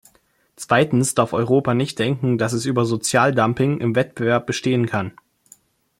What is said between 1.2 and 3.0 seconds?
Europa nicht denken, dass es über